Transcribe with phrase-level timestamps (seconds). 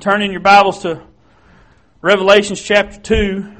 [0.00, 1.02] Turn in your Bibles to
[2.02, 3.52] Revelations chapter 2.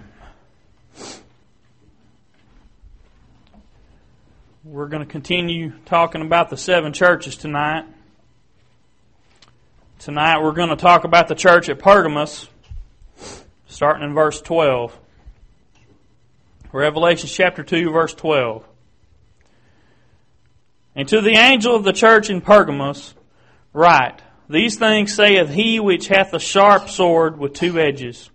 [4.63, 7.87] We're going to continue talking about the seven churches tonight.
[9.99, 12.49] Tonight we're going to talk about the church at Pergamos,
[13.67, 14.97] starting in verse 12.
[16.71, 18.65] Revelations chapter 2, verse 12.
[20.95, 23.15] And to the angel of the church in Pergamos,
[23.73, 28.31] write, these things saith he which hath a sharp sword with two edges.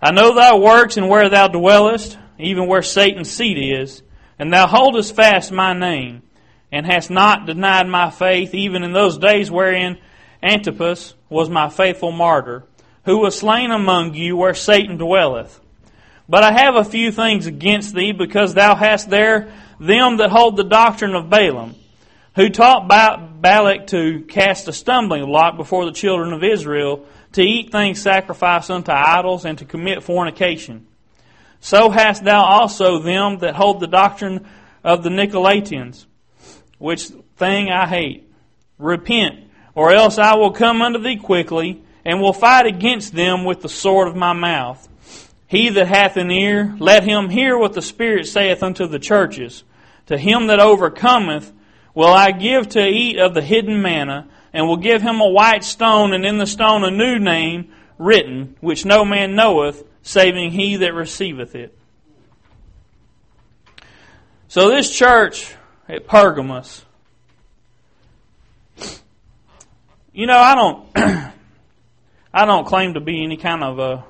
[0.00, 4.02] I know thy works and where thou dwellest, even where Satan's seat is,
[4.38, 6.22] and thou holdest fast my name,
[6.70, 9.98] and hast not denied my faith, even in those days wherein
[10.42, 12.64] Antipas was my faithful martyr,
[13.04, 15.58] who was slain among you where Satan dwelleth.
[16.28, 20.56] But I have a few things against thee, because thou hast there them that hold
[20.56, 21.76] the doctrine of Balaam
[22.34, 27.70] who taught Balak to cast a stumbling block before the children of Israel, to eat
[27.72, 30.86] things sacrificed unto idols, and to commit fornication.
[31.60, 34.46] So hast thou also them that hold the doctrine
[34.82, 36.06] of the Nicolaitans,
[36.78, 38.30] which thing I hate.
[38.78, 43.62] Repent, or else I will come unto thee quickly, and will fight against them with
[43.62, 44.88] the sword of my mouth.
[45.46, 49.62] He that hath an ear, let him hear what the Spirit saith unto the churches.
[50.06, 51.52] To him that overcometh,
[51.94, 55.64] will I give to eat of the hidden manna, and will give him a white
[55.64, 60.76] stone, and in the stone a new name written, which no man knoweth, saving he
[60.76, 61.76] that receiveth it.
[64.48, 65.54] So this church
[65.88, 66.84] at Pergamos,
[70.12, 70.88] you know, I don't,
[72.32, 74.04] I don't claim to be any kind of a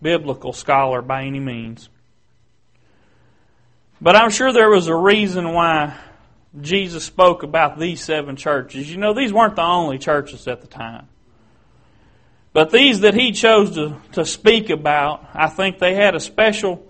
[0.00, 1.88] biblical scholar by any means.
[4.00, 5.96] But I'm sure there was a reason why
[6.60, 8.90] Jesus spoke about these seven churches.
[8.90, 11.08] You know, these weren't the only churches at the time.
[12.52, 16.86] But these that he chose to, to speak about, I think they had a special,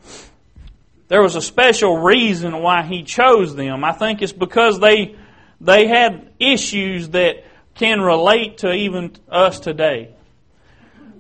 [1.07, 3.85] there was a special reason why he chose them.
[3.85, 5.15] I think it's because they,
[5.61, 10.15] they had issues that can relate to even us today.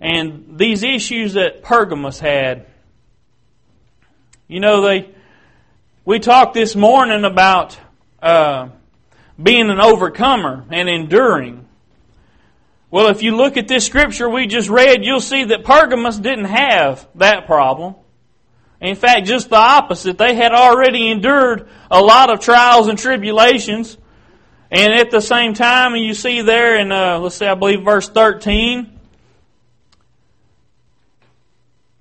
[0.00, 2.66] And these issues that Pergamos had,
[4.48, 5.08] you know, they,
[6.04, 7.78] we talked this morning about
[8.22, 8.68] uh,
[9.42, 11.66] being an overcomer and enduring.
[12.90, 16.44] Well, if you look at this scripture we just read, you'll see that Pergamos didn't
[16.44, 17.96] have that problem.
[18.80, 20.18] In fact, just the opposite.
[20.18, 23.96] They had already endured a lot of trials and tribulations.
[24.70, 28.08] And at the same time, you see there in, uh, let's say, I believe verse
[28.08, 28.98] 13,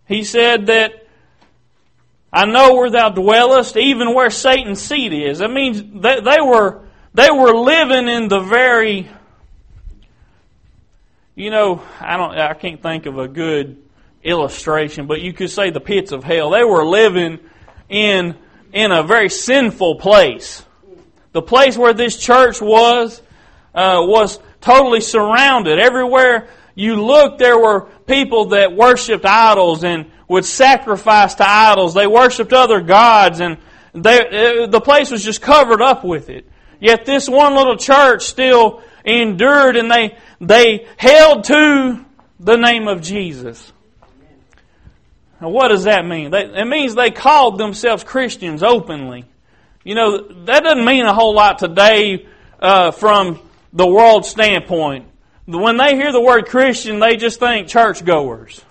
[0.07, 1.00] he said that
[2.33, 5.39] I know where thou dwellest, even where Satan's seat is.
[5.39, 6.81] That means they, they were
[7.13, 9.09] they were living in the very
[11.35, 13.81] you know, I don't I can't think of a good
[14.23, 16.51] illustration, but you could say the pits of hell.
[16.51, 17.39] They were living
[17.89, 18.35] in
[18.71, 20.63] in a very sinful place.
[21.33, 23.21] The place where this church was
[23.73, 25.79] uh, was totally surrounded.
[25.79, 31.93] Everywhere you looked, there were people that worshipped idols and would sacrifice to idols.
[31.93, 33.57] They worshiped other gods, and
[33.93, 36.49] they, the place was just covered up with it.
[36.79, 42.05] Yet this one little church still endured, and they they held to
[42.39, 43.71] the name of Jesus.
[45.39, 46.33] Now, what does that mean?
[46.33, 49.25] it means they called themselves Christians openly.
[49.83, 52.27] You know, that doesn't mean a whole lot today
[52.59, 53.39] uh, from
[53.73, 55.10] the world standpoint.
[55.45, 58.63] When they hear the word Christian, they just think churchgoers.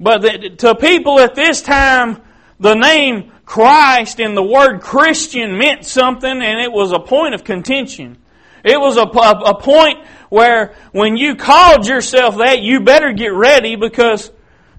[0.00, 2.22] But the, to people at this time,
[2.60, 7.44] the name Christ and the word Christian meant something and it was a point of
[7.44, 8.18] contention.
[8.64, 13.32] It was a, a, a point where when you called yourself that, you better get
[13.32, 14.30] ready because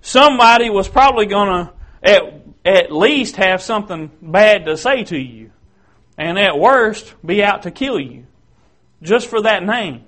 [0.01, 1.73] somebody was probably going to
[2.03, 5.51] at, at least have something bad to say to you.
[6.17, 8.25] And at worst, be out to kill you.
[9.01, 10.03] Just for that name.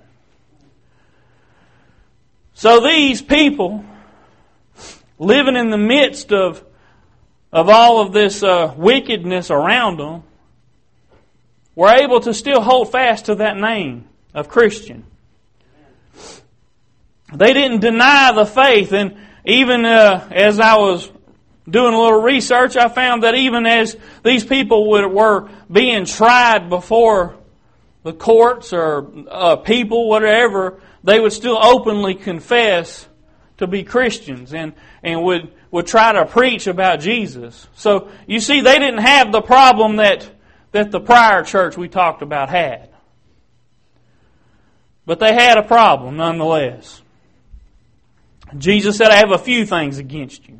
[2.54, 3.84] So these people
[5.22, 6.64] living in the midst of,
[7.52, 10.24] of all of this uh, wickedness around them,
[11.74, 15.04] were able to still hold fast to that name of Christian.
[17.32, 19.16] They didn't deny the faith, and
[19.46, 21.10] even uh, as I was
[21.68, 27.36] doing a little research, I found that even as these people were being tried before
[28.02, 33.06] the courts or uh, people, whatever, they would still openly confess
[33.58, 34.72] to be Christians and,
[35.02, 37.68] and would, would try to preach about Jesus.
[37.74, 40.28] So you see, they didn't have the problem that,
[40.72, 42.88] that the prior church we talked about had.
[45.06, 47.02] But they had a problem nonetheless.
[48.58, 50.58] Jesus said, I have a few things against you.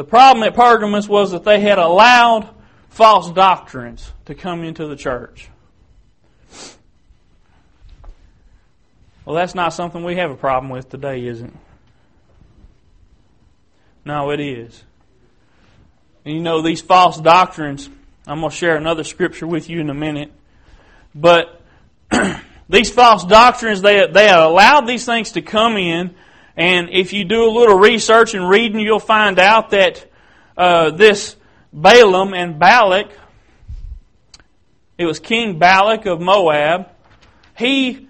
[0.00, 2.48] The problem at Pergamos was that they had allowed
[2.88, 5.50] false doctrines to come into the church.
[9.26, 11.52] Well, that's not something we have a problem with today, is it?
[14.06, 14.82] No, it is.
[16.24, 17.90] And you know, these false doctrines,
[18.26, 20.32] I'm going to share another scripture with you in a minute.
[21.14, 21.60] But
[22.70, 26.14] these false doctrines, they, they allowed these things to come in.
[26.56, 30.06] And if you do a little research and reading, you'll find out that
[30.56, 31.36] uh, this
[31.72, 33.10] Balaam and Balak,
[34.98, 36.88] it was King Balak of Moab,
[37.56, 38.08] he,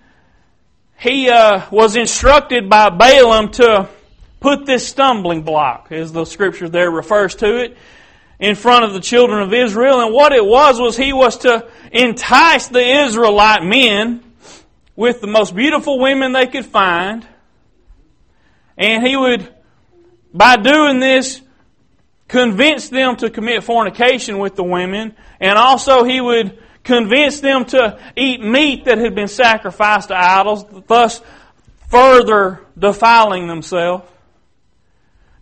[0.99, 3.89] he uh, was instructed by Balaam to
[4.41, 7.77] put this stumbling block, as the scripture there refers to it,
[8.39, 10.01] in front of the children of Israel.
[10.01, 14.25] And what it was, was he was to entice the Israelite men
[14.97, 17.27] with the most beautiful women they could find.
[18.81, 19.47] And he would,
[20.33, 21.43] by doing this,
[22.29, 25.15] convince them to commit fornication with the women.
[25.39, 30.65] And also he would convince them to eat meat that had been sacrificed to idols,
[30.87, 31.21] thus
[31.91, 34.11] further defiling themselves.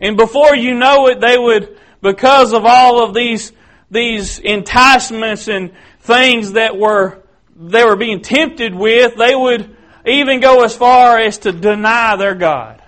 [0.00, 3.52] And before you know it, they would, because of all of these,
[3.88, 7.22] these enticements and things that were,
[7.54, 12.34] they were being tempted with, they would even go as far as to deny their
[12.34, 12.82] God.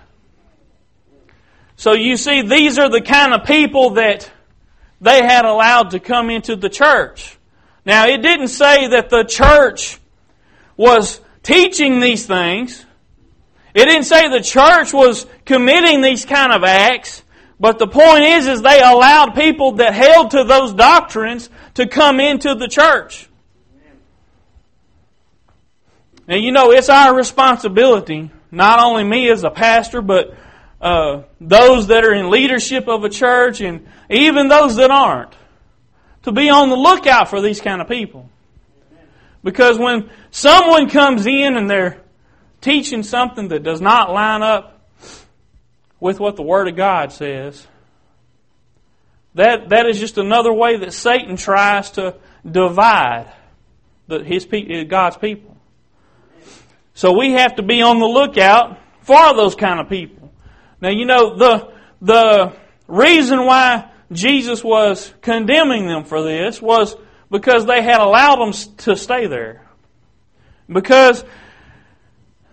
[1.80, 4.30] So you see, these are the kind of people that
[5.00, 7.38] they had allowed to come into the church.
[7.86, 9.98] Now, it didn't say that the church
[10.76, 12.84] was teaching these things.
[13.72, 17.22] It didn't say the church was committing these kind of acts,
[17.58, 22.20] but the point is, is they allowed people that held to those doctrines to come
[22.20, 23.26] into the church.
[26.28, 30.36] And you know, it's our responsibility, not only me as a pastor, but
[30.80, 35.34] uh, those that are in leadership of a church and even those that aren't,
[36.22, 38.28] to be on the lookout for these kind of people.
[39.42, 42.00] Because when someone comes in and they're
[42.60, 44.80] teaching something that does not line up
[45.98, 47.66] with what the Word of God says,
[49.34, 52.16] that, that is just another way that Satan tries to
[52.50, 53.32] divide
[54.08, 54.46] the, his,
[54.88, 55.56] God's people.
[56.94, 60.19] So we have to be on the lookout for those kind of people.
[60.80, 62.56] Now, you know, the, the
[62.88, 66.96] reason why Jesus was condemning them for this was
[67.30, 69.66] because they had allowed them to stay there.
[70.68, 71.24] Because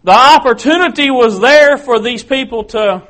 [0.04, 3.08] the opportunity was there for these people to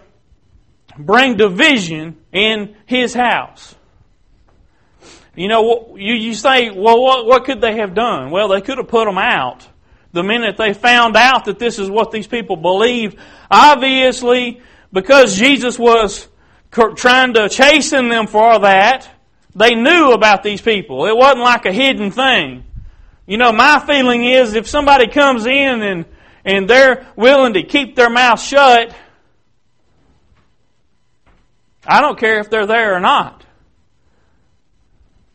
[0.98, 3.76] bring division in his house.
[5.36, 8.32] You know, you, you say, well, what, what could they have done?
[8.32, 9.68] Well, they could have put them out
[10.12, 13.18] the minute they found out that this is what these people believed.
[13.52, 14.62] Obviously,
[14.92, 16.28] because Jesus was
[16.72, 19.10] trying to chasten them for that,
[19.56, 21.06] they knew about these people.
[21.06, 22.64] It wasn't like a hidden thing.
[23.26, 26.06] You know, my feeling is if somebody comes in and
[26.48, 28.96] and they're willing to keep their mouth shut,
[31.86, 33.44] I don't care if they're there or not.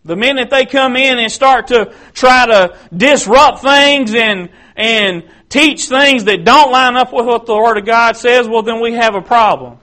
[0.07, 5.87] The minute they come in and start to try to disrupt things and, and teach
[5.87, 8.94] things that don't line up with what the Word of God says, well, then we
[8.94, 9.79] have a problem.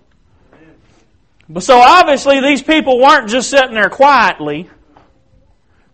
[1.48, 4.68] But so obviously these people weren't just sitting there quietly.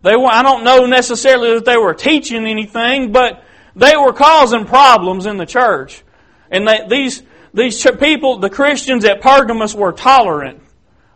[0.01, 3.43] They were, I don't know necessarily that they were teaching anything, but
[3.75, 6.03] they were causing problems in the church.
[6.49, 7.21] And they, these,
[7.53, 10.61] these people, the Christians at Pergamos, were tolerant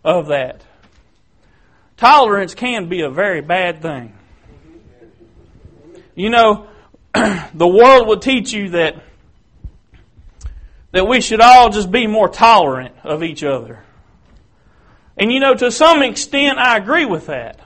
[0.04, 0.62] of that.
[1.96, 4.13] Tolerance can be a very bad thing.
[6.13, 6.68] You know,
[7.54, 9.04] the world would teach you that
[10.92, 13.84] that we should all just be more tolerant of each other.
[15.18, 17.60] And you know, to some extent, I agree with that.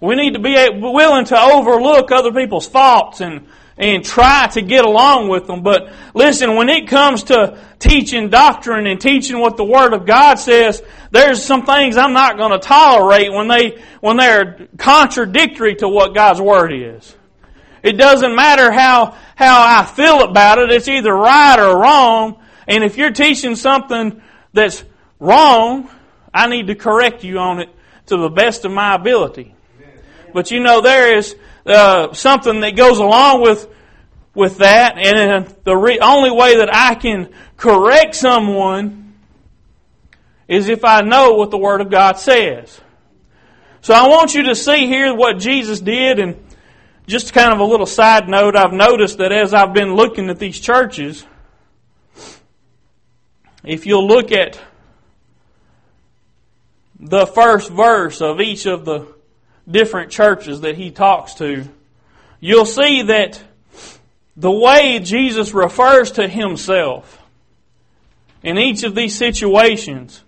[0.00, 3.46] We need to be willing to overlook other people's faults and
[3.78, 5.62] and try to get along with them.
[5.62, 10.34] But listen, when it comes to teaching doctrine and teaching what the Word of God
[10.34, 15.88] says, there's some things I'm not going to tolerate when they, when they're contradictory to
[15.88, 17.14] what God's Word is.
[17.82, 20.70] It doesn't matter how, how I feel about it.
[20.70, 22.42] It's either right or wrong.
[22.66, 24.20] And if you're teaching something
[24.52, 24.84] that's
[25.18, 25.90] wrong,
[26.32, 27.68] I need to correct you on it
[28.06, 29.54] to the best of my ability.
[30.32, 31.34] But you know, there is
[31.66, 33.68] uh, something that goes along with
[34.34, 39.14] with that, and the re- only way that I can correct someone
[40.46, 42.80] is if I know what the Word of God says.
[43.80, 46.36] So I want you to see here what Jesus did, and
[47.08, 50.38] just kind of a little side note, I've noticed that as I've been looking at
[50.38, 51.24] these churches,
[53.64, 54.60] if you'll look at
[57.00, 59.06] the first verse of each of the
[59.68, 61.64] different churches that he talks to,
[62.40, 63.42] you'll see that
[64.36, 67.22] the way Jesus refers to himself
[68.42, 70.22] in each of these situations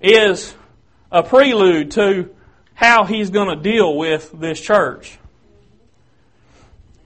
[0.00, 0.54] is
[1.12, 2.34] a prelude to
[2.72, 5.18] how he's going to deal with this church.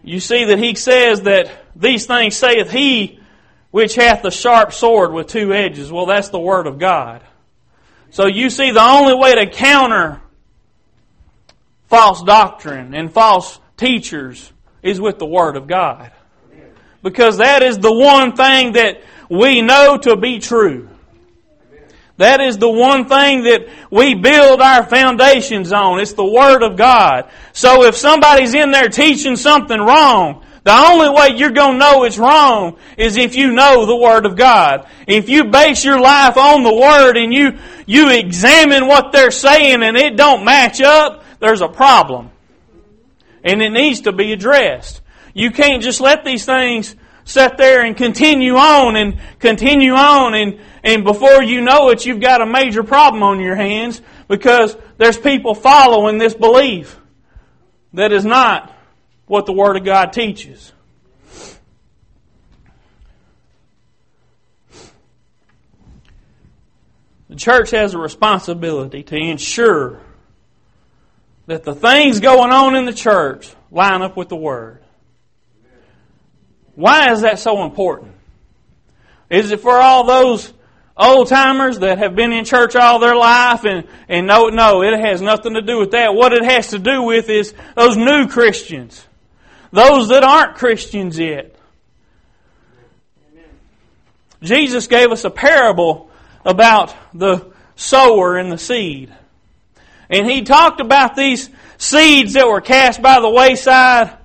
[0.03, 3.21] You see that he says that these things saith he
[3.71, 5.93] which hath the sharp sword with two edges.
[5.93, 7.23] Well, that's the Word of God.
[8.11, 10.23] So you see the only way to counter
[11.89, 14.53] false doctrine and false teachers
[14.83, 16.13] is with the Word of God.
[17.03, 20.89] Because that is the one thing that we know to be true.
[22.19, 26.01] That is the one thing that we build our foundations on.
[26.01, 27.31] It's the Word of God.
[27.53, 32.03] So if somebody's in there teaching something wrong, the only way you're going to know
[32.03, 34.89] it's wrong is if you know the Word of God.
[35.07, 37.57] If you base your life on the Word and you,
[37.87, 42.33] you examine what they're saying and it don't match up, there's a problem.
[43.45, 45.01] And it needs to be addressed.
[45.35, 46.97] You can't just let these things
[47.29, 52.21] sit there and continue on and continue on and, and before you know it, you've
[52.21, 56.99] got a major problem on your hands because there's people following this belief
[57.93, 58.75] that is not
[59.27, 60.73] what the Word of God teaches.
[67.29, 70.01] The church has a responsibility to ensure
[71.45, 74.83] that the things going on in the church line up with the Word.
[76.79, 78.13] Why is that so important?
[79.29, 80.53] Is it for all those
[80.97, 84.97] old timers that have been in church all their life and, and no, no, it
[84.97, 86.15] has nothing to do with that.
[86.15, 89.05] What it has to do with is those new Christians.
[89.73, 91.57] Those that aren't Christians yet.
[94.41, 96.13] Jesus gave us a parable
[96.45, 99.13] about the sower and the seed.
[100.09, 104.17] And he talked about these seeds that were cast by the wayside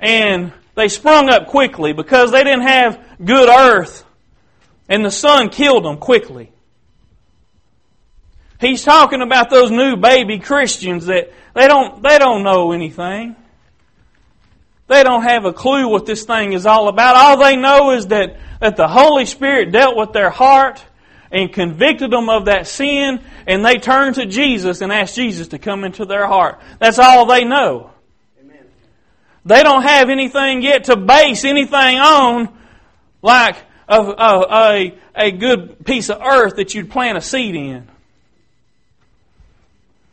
[0.00, 4.04] and they sprung up quickly because they didn't have good earth
[4.88, 6.52] and the sun killed them quickly.
[8.60, 13.34] He's talking about those new baby Christians that they don't, they don't know anything.
[14.86, 17.16] They don't have a clue what this thing is all about.
[17.16, 20.84] All they know is that, that the Holy Spirit dealt with their heart
[21.32, 25.58] and convicted them of that sin and they turned to Jesus and asked Jesus to
[25.58, 26.60] come into their heart.
[26.78, 27.90] That's all they know.
[29.48, 32.54] They don't have anything yet to base anything on
[33.22, 33.56] like
[33.88, 37.88] a, a, a, good piece of earth that you'd plant a seed in.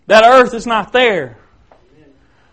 [0.08, 1.38] That earth is not there.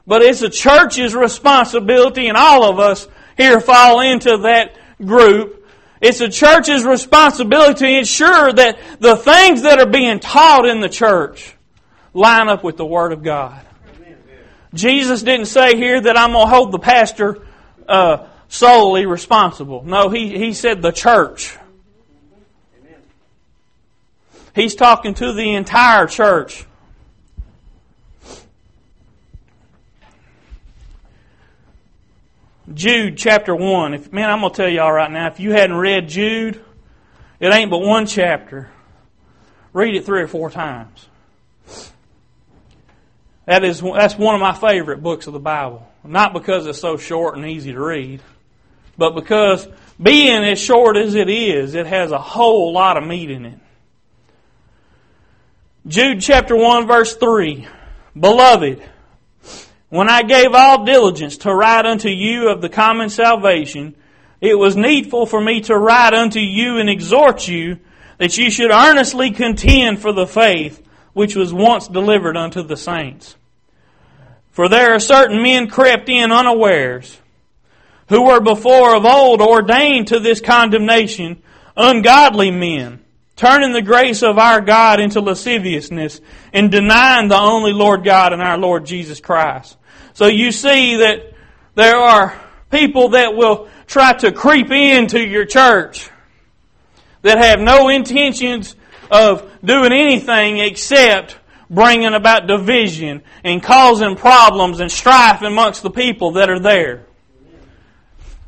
[0.08, 4.74] But it's the church's responsibility, and all of us here fall into that
[5.04, 5.64] group.
[6.00, 10.88] It's the church's responsibility to ensure that the things that are being taught in the
[10.88, 11.54] church
[12.12, 13.64] line up with the Word of God.
[14.74, 17.42] Jesus didn't say here that I'm going to hold the pastor
[17.88, 19.82] uh, solely responsible.
[19.84, 21.56] No, he, he said the church.
[24.54, 26.66] He's talking to the entire church.
[32.72, 33.94] Jude chapter 1.
[33.94, 36.62] If, man, I'm going to tell y'all right now, if you hadn't read Jude,
[37.40, 38.70] it ain't but one chapter.
[39.72, 41.08] Read it three or four times.
[43.46, 45.86] That is, that's one of my favorite books of the Bible.
[46.04, 48.20] Not because it's so short and easy to read,
[48.96, 49.66] but because
[50.00, 53.58] being as short as it is, it has a whole lot of meat in it.
[55.86, 57.66] Jude chapter 1 verse 3.
[58.18, 58.82] Beloved,
[59.88, 63.96] when I gave all diligence to write unto you of the common salvation,
[64.40, 67.78] it was needful for me to write unto you and exhort you
[68.18, 70.82] that you should earnestly contend for the faith
[71.12, 73.36] which was once delivered unto the saints.
[74.50, 77.18] For there are certain men crept in unawares,
[78.08, 81.42] who were before of old ordained to this condemnation,
[81.76, 83.00] ungodly men,
[83.36, 86.20] turning the grace of our God into lasciviousness,
[86.52, 89.76] and denying the only Lord God and our Lord Jesus Christ.
[90.12, 91.32] So you see that
[91.74, 92.38] there are
[92.70, 96.10] people that will try to creep into your church
[97.22, 98.76] that have no intentions
[99.12, 101.38] of doing anything except
[101.68, 107.04] bringing about division and causing problems and strife amongst the people that are there.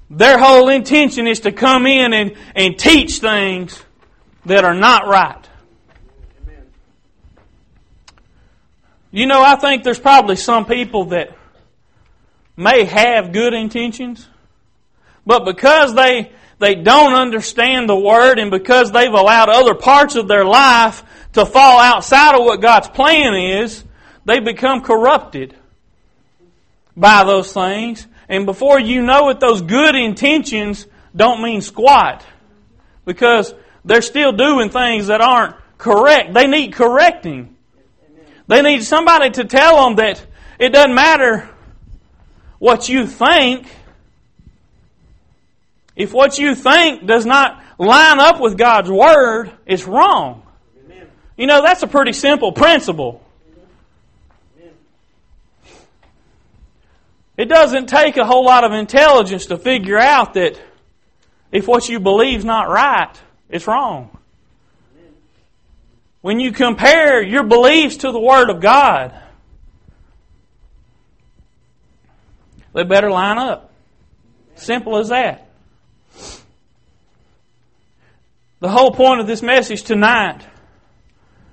[0.08, 3.82] Their whole intention is to come in and, and teach things
[4.46, 5.48] that are not right.
[9.10, 11.36] You know, I think there's probably some people that
[12.56, 14.26] may have good intentions,
[15.26, 20.28] but because they they don't understand the Word and because they've allowed other parts of
[20.28, 23.84] their life to fall outside of what God's plan is,
[24.24, 25.54] they become corrupted
[26.96, 28.06] by those things.
[28.28, 32.24] And before you know it, those good intentions don't mean squat.
[33.04, 36.32] Because they're still doing things that aren't correct.
[36.32, 37.54] They need correcting.
[38.46, 40.24] They need somebody to tell them that
[40.58, 41.48] it doesn't matter
[42.58, 43.66] what you think.
[45.96, 50.42] If what you think does not line up with God's Word, it's wrong.
[51.36, 53.20] You know, that's a pretty simple principle.
[57.36, 60.60] It doesn't take a whole lot of intelligence to figure out that
[61.50, 63.10] if what you believe is not right,
[63.48, 64.16] it's wrong.
[66.20, 69.20] When you compare your beliefs to the Word of God,
[72.72, 73.72] they better line up.
[74.56, 75.43] Simple as that.
[78.64, 80.40] The whole point of this message tonight,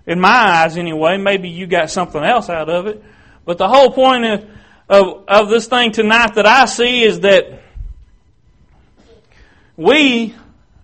[0.07, 3.03] in my eyes anyway, maybe you got something else out of it,
[3.43, 4.49] but the whole point of,
[4.87, 7.63] of, of this thing tonight that I see is that
[9.75, 10.33] we,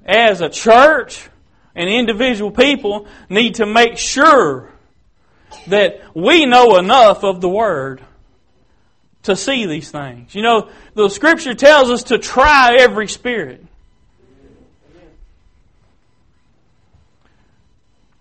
[0.05, 1.29] as a church
[1.73, 4.69] and individual people, need to make sure
[5.67, 8.01] that we know enough of the Word
[9.23, 10.35] to see these things.
[10.35, 13.65] You know, the Scripture tells us to try every spirit.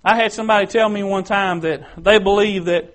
[0.06, 2.94] I had somebody tell me one time that they believe that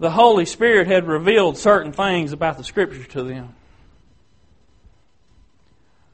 [0.00, 3.54] the Holy Spirit had revealed certain things about the Scripture to them.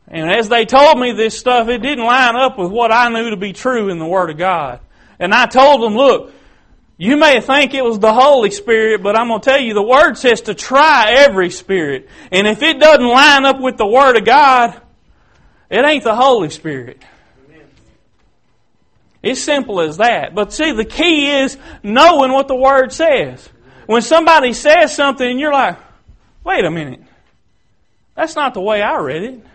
[0.07, 3.31] And as they told me this stuff, it didn't line up with what I knew
[3.31, 4.81] to be true in the Word of God.
[5.19, 6.35] And I told them, look,
[6.99, 9.83] you may think it was the Holy Spirit, but I'm going to tell you, the
[9.83, 12.07] Word says to try every spirit.
[12.31, 14.79] And if it doesn't line up with the Word of God,
[15.71, 17.03] it ain't the Holy Spirit.
[19.23, 20.35] It's simple as that.
[20.35, 23.49] But see, the key is knowing what the Word says.
[23.87, 25.79] When somebody says something you're like,
[26.45, 27.03] wait a minute,
[28.15, 29.47] that's not the way I read it.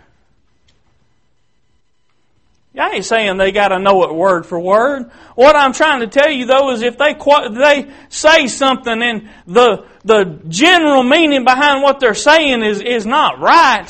[2.78, 5.10] I ain't saying they got to know it word for word.
[5.36, 9.86] What I'm trying to tell you though is if they they say something and the
[10.04, 13.88] the general meaning behind what they're saying is is not right,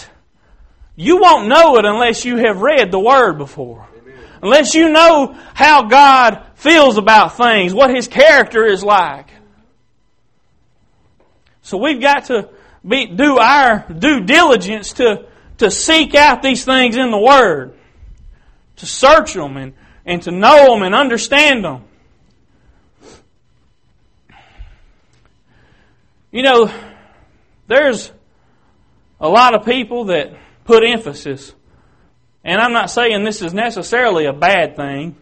[0.95, 3.87] you won't know it unless you have read the word before.
[4.45, 9.27] Unless you know how God feels about things, what His character is like.
[11.63, 12.49] So we've got to
[12.87, 15.25] be, do our due diligence to,
[15.57, 17.73] to seek out these things in the Word.
[18.75, 19.73] To search them and,
[20.05, 21.83] and to know them and understand them.
[26.31, 26.71] You know,
[27.65, 28.11] there's
[29.19, 31.51] a lot of people that put emphasis
[32.45, 35.15] and I'm not saying this is necessarily a bad thing,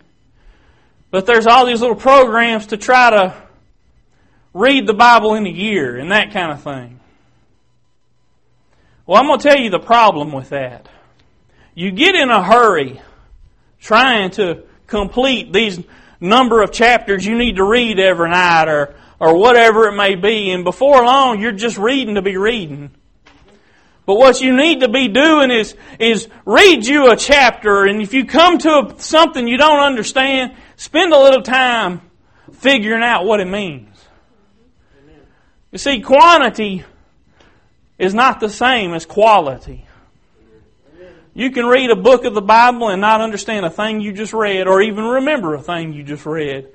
[1.09, 3.33] but there's all these little programs to try to
[4.53, 6.99] read the Bible in a year and that kind of thing.
[9.05, 10.89] Well, I'm going to tell you the problem with that.
[11.73, 13.01] You get in a hurry
[13.79, 15.79] trying to complete these
[16.19, 20.51] number of chapters you need to read every night or, or whatever it may be,
[20.51, 22.91] and before long you're just reading to be reading.
[24.05, 28.13] But what you need to be doing is, is read you a chapter, and if
[28.13, 32.01] you come to something you don't understand, spend a little time
[32.51, 33.89] figuring out what it means.
[35.71, 36.83] You see, quantity
[37.97, 39.85] is not the same as quality.
[41.33, 44.33] You can read a book of the Bible and not understand a thing you just
[44.33, 46.67] read, or even remember a thing you just read.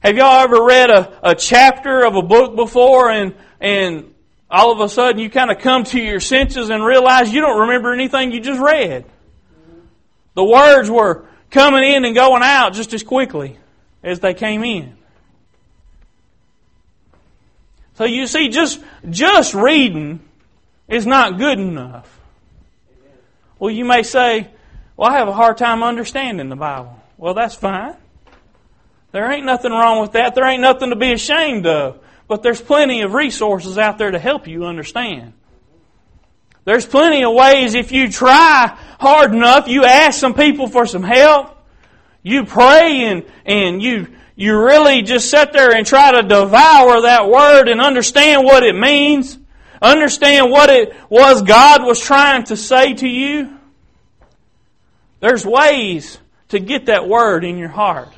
[0.00, 4.14] Have y'all ever read a, a chapter of a book before and, and
[4.50, 7.60] all of a sudden you kind of come to your senses and realize you don't
[7.60, 9.04] remember anything you just read.
[10.34, 13.58] The words were coming in and going out just as quickly
[14.02, 14.96] as they came in.
[17.94, 18.80] So you see, just,
[19.10, 20.20] just reading
[20.86, 22.08] is not good enough.
[23.58, 24.48] Well, you may say,
[24.96, 26.96] well, I have a hard time understanding the Bible.
[27.16, 27.96] Well, that's fine.
[29.10, 30.34] There ain't nothing wrong with that.
[30.34, 31.98] There ain't nothing to be ashamed of.
[32.28, 35.32] But there's plenty of resources out there to help you understand.
[36.64, 41.02] There's plenty of ways if you try hard enough, you ask some people for some
[41.02, 41.56] help,
[42.22, 47.30] you pray and, and you, you really just sit there and try to devour that
[47.30, 49.38] word and understand what it means,
[49.80, 53.56] understand what it was God was trying to say to you.
[55.20, 56.18] There's ways
[56.50, 58.12] to get that word in your heart.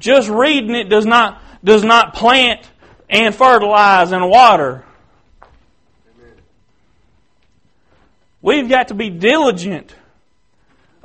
[0.00, 2.68] Just reading it does not, does not plant
[3.12, 4.84] and fertilize and water.
[6.18, 6.34] Amen.
[8.40, 9.94] We've got to be diligent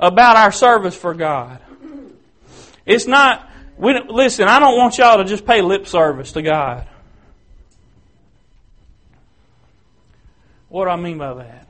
[0.00, 1.60] about our service for God.
[2.86, 6.88] It's not, we, listen, I don't want y'all to just pay lip service to God.
[10.70, 11.68] What do I mean by that?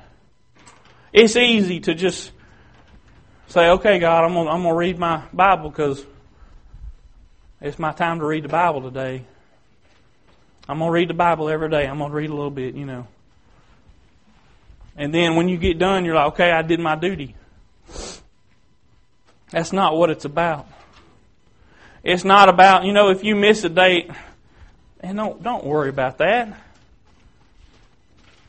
[1.12, 2.30] It's easy to just
[3.48, 6.04] say, okay, God, I'm going to read my Bible because
[7.60, 9.24] it's my time to read the Bible today.
[10.68, 11.86] I'm going to read the Bible every day.
[11.86, 13.06] I'm going to read a little bit, you know.
[14.96, 17.34] And then when you get done, you're like, okay, I did my duty.
[19.50, 20.66] That's not what it's about.
[22.04, 24.10] It's not about, you know, if you miss a date,
[25.00, 26.58] and don't don't worry about that.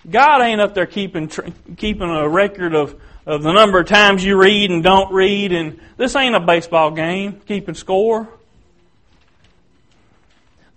[0.10, 1.30] God ain't up there keeping
[1.78, 5.80] keeping a record of of the number of times you read and don't read, and
[5.98, 8.28] this ain't a baseball game keeping score.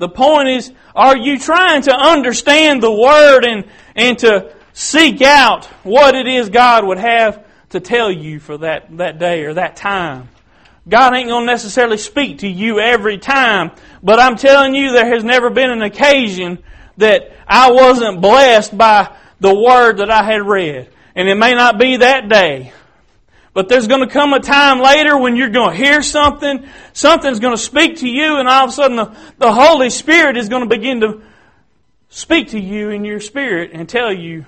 [0.02, 5.66] The point is, are you trying to understand the Word and, and to seek out
[5.84, 9.76] what it is God would have to tell you for that, that day or that
[9.76, 10.28] time?
[10.88, 13.70] God ain't going to necessarily speak to you every time,
[14.02, 16.58] but I'm telling you there has never been an occasion
[16.96, 20.90] that I wasn't blessed by the Word that I had read.
[21.14, 22.72] And it may not be that day.
[23.54, 27.38] But there's going to come a time later when you're going to hear something, something's
[27.38, 30.48] going to speak to you, and all of a sudden the, the Holy Spirit is
[30.48, 31.22] going to begin to
[32.08, 34.46] speak to you in your spirit and tell you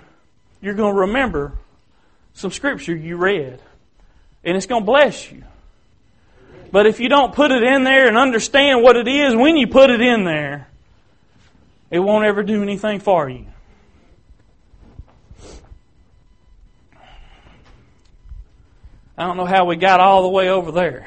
[0.61, 1.53] you're going to remember
[2.33, 3.61] some scripture you read.
[4.43, 5.45] And it's going to bless you.
[6.71, 9.67] But if you don't put it in there and understand what it is when you
[9.67, 10.69] put it in there,
[11.91, 13.47] it won't ever do anything for you.
[19.17, 21.07] I don't know how we got all the way over there.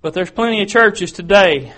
[0.00, 1.72] But there's plenty of churches today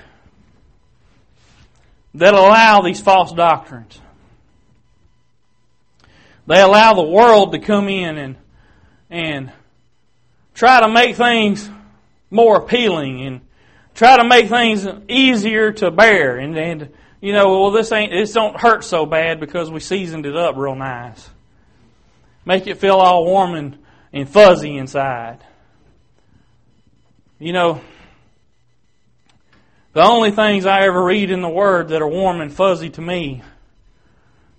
[2.14, 3.98] that allow these false doctrines.
[6.46, 8.36] They allow the world to come in and
[9.08, 9.52] and
[10.54, 11.68] try to make things
[12.30, 13.40] more appealing and
[13.94, 18.32] try to make things easier to bear and, and you know, well, this ain't, this
[18.32, 21.28] don't hurt so bad because we seasoned it up real nice.
[22.44, 23.78] Make it feel all warm and,
[24.12, 25.44] and fuzzy inside.
[27.38, 27.80] You know,
[29.92, 33.00] the only things I ever read in the Word that are warm and fuzzy to
[33.00, 33.42] me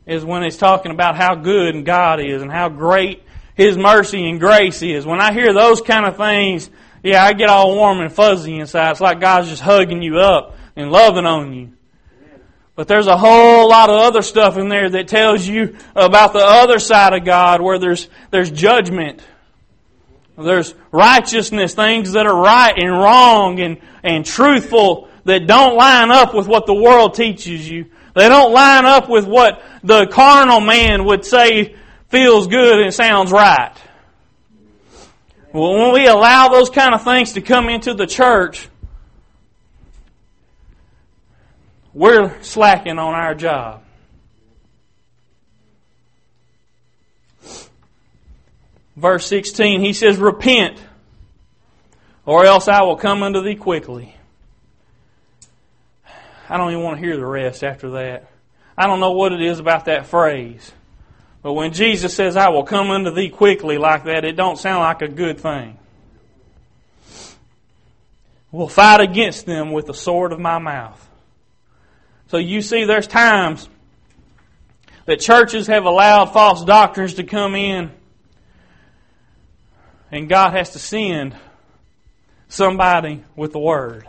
[0.06, 3.24] is when it's talking about how good God is and how great
[3.56, 5.06] His mercy and grace is.
[5.06, 6.69] When I hear those kind of things,
[7.04, 8.91] yeah, I get all warm and fuzzy inside.
[8.91, 11.71] It's like God's just hugging you up and loving on you.
[12.82, 16.39] But there's a whole lot of other stuff in there that tells you about the
[16.39, 19.22] other side of God where there's, there's judgment.
[20.36, 26.34] There's righteousness, things that are right and wrong and, and truthful that don't line up
[26.34, 27.86] with what the world teaches you.
[28.15, 31.76] They don't line up with what the carnal man would say
[32.10, 33.78] feels good and sounds right.
[35.54, 38.67] Well, when we allow those kind of things to come into the church,
[41.94, 43.84] we're slacking on our job.
[48.96, 50.82] Verse 16, he says, Repent,
[52.26, 54.16] or else I will come unto thee quickly.
[56.50, 58.30] I don't even want to hear the rest after that.
[58.78, 60.72] I don't know what it is about that phrase.
[61.42, 64.82] But when Jesus says, I will come unto thee quickly like that, it don't sound
[64.82, 65.78] like a good thing.
[68.52, 71.08] We'll fight against them with the sword of my mouth.
[72.32, 73.67] So you see, there's times
[75.06, 77.91] that churches have allowed false doctrines to come in,
[80.13, 81.36] and God has to send
[82.48, 84.08] somebody with the Word.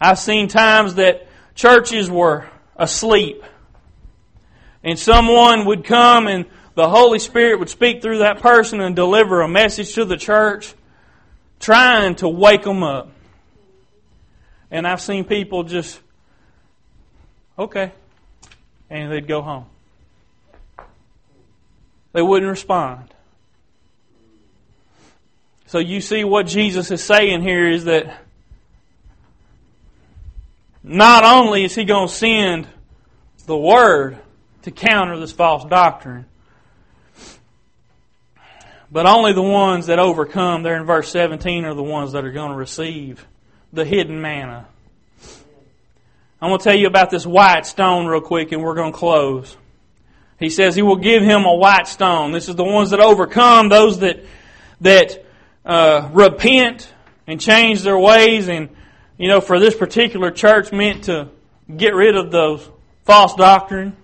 [0.00, 3.44] I've seen times that churches were asleep,
[4.82, 9.40] and someone would come and the Holy Spirit would speak through that person and deliver
[9.40, 10.74] a message to the church
[11.60, 13.10] trying to wake them up.
[14.70, 16.00] And I've seen people just,
[17.58, 17.92] okay,
[18.90, 19.66] and they'd go home.
[22.12, 23.14] They wouldn't respond.
[25.66, 28.22] So you see what Jesus is saying here is that
[30.82, 32.66] not only is he going to send
[33.44, 34.18] the word
[34.62, 36.24] to counter this false doctrine,
[38.90, 42.32] but only the ones that overcome, there in verse 17, are the ones that are
[42.32, 43.26] going to receive
[43.72, 44.66] the hidden manna.
[46.40, 48.98] I'm going to tell you about this white stone real quick and we're going to
[48.98, 49.56] close.
[50.38, 52.30] He says he will give him a white stone.
[52.30, 54.24] This is the ones that overcome, those that,
[54.80, 55.24] that
[55.64, 56.92] uh, repent
[57.26, 58.48] and change their ways.
[58.48, 58.68] And,
[59.16, 61.28] you know, for this particular church meant to
[61.76, 62.68] get rid of those
[63.04, 63.96] false doctrine.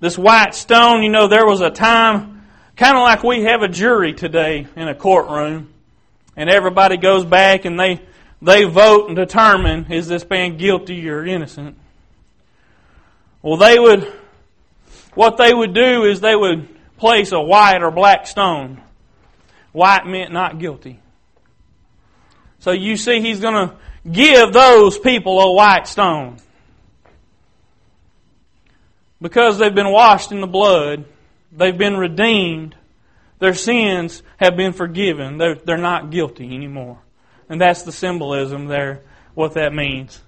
[0.00, 2.31] This white stone, you know, there was a time,
[2.76, 5.72] kind of like we have a jury today in a courtroom,
[6.36, 8.00] and everybody goes back and they,
[8.40, 11.76] they vote and determine is this man guilty or innocent.
[13.42, 14.12] Well, they would,
[15.14, 18.80] what they would do is they would place a white or black stone.
[19.72, 21.00] White meant not guilty.
[22.60, 23.74] So you see, he's going to
[24.08, 26.36] give those people a white stone.
[29.20, 31.04] Because they've been washed in the blood,
[31.52, 32.74] they've been redeemed,
[33.38, 35.38] their sins have been forgiven.
[35.38, 37.00] They're, they're not guilty anymore.
[37.48, 39.02] And that's the symbolism there,
[39.34, 40.22] what that means.